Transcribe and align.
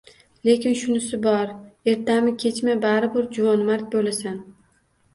Lekin 0.47 0.77
shunisi 0.83 1.19
borki, 1.25 1.59
ertami-kechmi, 1.95 2.77
baribir 2.89 3.31
juvonmarg 3.39 3.89
bo`lasan 3.97 4.45